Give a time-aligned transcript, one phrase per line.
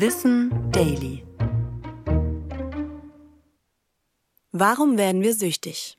[0.00, 1.26] Wissen Daily.
[4.52, 5.98] Warum werden wir süchtig?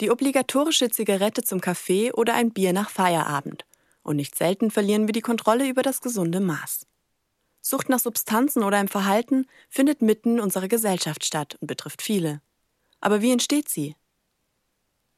[0.00, 3.66] Die obligatorische Zigarette zum Kaffee oder ein Bier nach Feierabend.
[4.02, 6.86] Und nicht selten verlieren wir die Kontrolle über das gesunde Maß.
[7.60, 12.40] Sucht nach Substanzen oder einem Verhalten findet mitten in unserer Gesellschaft statt und betrifft viele.
[12.98, 13.94] Aber wie entsteht sie?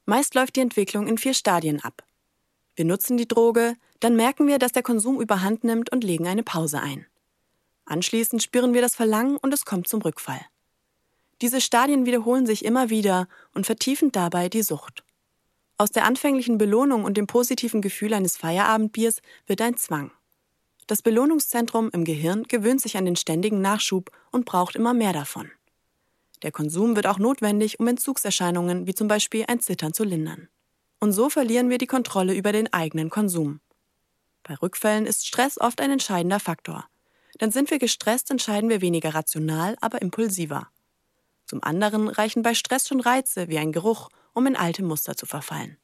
[0.05, 2.07] Meist läuft die Entwicklung in vier Stadien ab.
[2.79, 6.45] Wir nutzen die Droge, dann merken wir, dass der Konsum überhand nimmt und legen eine
[6.45, 7.06] Pause ein.
[7.86, 10.41] Anschließend spüren wir das Verlangen und es kommt zum Rückfall.
[11.41, 15.02] Diese Stadien wiederholen sich immer wieder und vertiefen dabei die Sucht.
[15.77, 20.12] Aus der anfänglichen Belohnung und dem positiven Gefühl eines Feierabendbiers wird ein Zwang.
[20.86, 25.50] Das Belohnungszentrum im Gehirn gewöhnt sich an den ständigen Nachschub und braucht immer mehr davon.
[26.45, 30.48] Der Konsum wird auch notwendig, um Entzugserscheinungen wie zum Beispiel ein Zittern zu lindern.
[31.01, 33.61] Und so verlieren wir die Kontrolle über den eigenen Konsum.
[34.43, 36.89] Bei Rückfällen ist Stress oft ein entscheidender Faktor.
[37.41, 40.69] Denn sind wir gestresst, entscheiden wir weniger rational, aber impulsiver.
[41.47, 45.27] Zum anderen reichen bei Stress schon Reize wie ein Geruch, um in alte Muster zu
[45.27, 45.77] verfallen.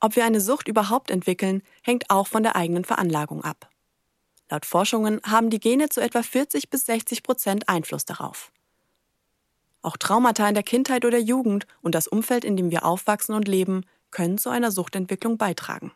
[0.00, 3.70] Ob wir eine Sucht überhaupt entwickeln, hängt auch von der eigenen Veranlagung ab.
[4.50, 8.52] Laut Forschungen haben die Gene zu etwa 40 bis 60 Prozent Einfluss darauf.
[9.82, 13.48] Auch Traumata in der Kindheit oder Jugend und das Umfeld, in dem wir aufwachsen und
[13.48, 15.92] leben, können zu einer Suchtentwicklung beitragen.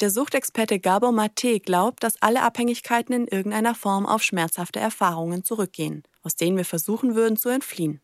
[0.00, 6.02] Der Suchtexperte Gabor Mate glaubt, dass alle Abhängigkeiten in irgendeiner Form auf schmerzhafte Erfahrungen zurückgehen,
[6.22, 8.00] aus denen wir versuchen würden zu entfliehen.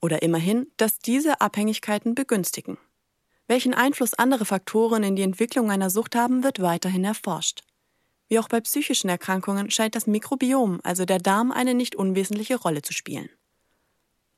[0.00, 2.78] Oder immerhin, dass diese Abhängigkeiten begünstigen.
[3.46, 7.62] Welchen Einfluss andere Faktoren in die Entwicklung einer Sucht haben, wird weiterhin erforscht.
[8.28, 12.80] Wie auch bei psychischen Erkrankungen scheint das Mikrobiom, also der Darm, eine nicht unwesentliche Rolle
[12.80, 13.28] zu spielen.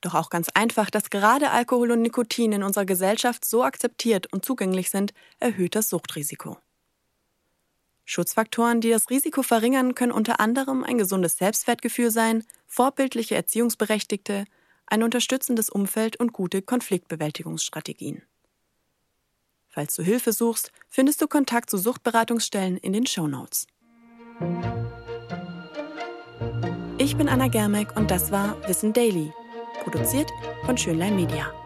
[0.06, 4.44] Doch auch ganz einfach, dass gerade Alkohol und Nikotin in unserer Gesellschaft so akzeptiert und
[4.44, 6.58] zugänglich sind, erhöht das Suchtrisiko.
[8.04, 14.44] Schutzfaktoren, die das Risiko verringern, können unter anderem ein gesundes Selbstwertgefühl sein, vorbildliche Erziehungsberechtigte,
[14.86, 18.22] ein unterstützendes Umfeld und gute Konfliktbewältigungsstrategien.
[19.66, 23.66] Falls du Hilfe suchst, findest du Kontakt zu Suchtberatungsstellen in den Show Notes.
[26.98, 29.32] Ich bin Anna Germeck und das war Wissen Daily,
[29.86, 30.32] produziert
[30.64, 31.65] von Schönlein Media.